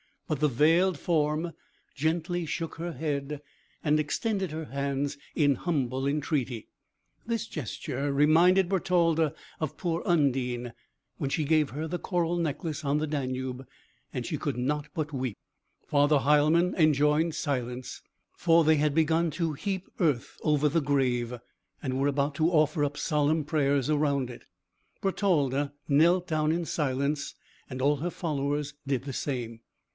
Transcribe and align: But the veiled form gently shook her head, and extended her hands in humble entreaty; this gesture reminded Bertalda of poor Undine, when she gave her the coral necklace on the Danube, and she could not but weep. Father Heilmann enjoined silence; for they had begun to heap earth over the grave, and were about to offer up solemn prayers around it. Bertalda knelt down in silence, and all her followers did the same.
But 0.27 0.39
the 0.39 0.47
veiled 0.47 0.97
form 0.97 1.51
gently 1.93 2.45
shook 2.45 2.75
her 2.75 2.93
head, 2.93 3.41
and 3.83 3.99
extended 3.99 4.49
her 4.51 4.65
hands 4.65 5.17
in 5.35 5.55
humble 5.55 6.07
entreaty; 6.07 6.69
this 7.27 7.45
gesture 7.45 8.11
reminded 8.11 8.69
Bertalda 8.69 9.35
of 9.59 9.77
poor 9.77 10.01
Undine, 10.05 10.73
when 11.17 11.29
she 11.29 11.43
gave 11.43 11.71
her 11.71 11.85
the 11.87 11.99
coral 11.99 12.37
necklace 12.37 12.83
on 12.85 12.97
the 12.97 13.05
Danube, 13.05 13.67
and 14.13 14.25
she 14.25 14.37
could 14.37 14.57
not 14.57 14.87
but 14.95 15.11
weep. 15.13 15.37
Father 15.85 16.19
Heilmann 16.19 16.73
enjoined 16.75 17.35
silence; 17.35 18.01
for 18.37 18.63
they 18.63 18.77
had 18.77 18.95
begun 18.95 19.29
to 19.31 19.53
heap 19.53 19.87
earth 19.99 20.39
over 20.43 20.67
the 20.69 20.81
grave, 20.81 21.37
and 21.83 21.99
were 21.99 22.07
about 22.07 22.33
to 22.35 22.49
offer 22.49 22.85
up 22.85 22.97
solemn 22.97 23.43
prayers 23.43 23.89
around 23.89 24.29
it. 24.31 24.45
Bertalda 25.01 25.73
knelt 25.89 26.25
down 26.25 26.53
in 26.53 26.65
silence, 26.65 27.35
and 27.69 27.81
all 27.81 27.97
her 27.97 28.09
followers 28.09 28.73
did 28.87 29.03
the 29.03 29.13
same. 29.13 29.59